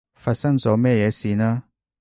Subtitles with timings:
[0.15, 1.61] 發生咗咩嘢事呢？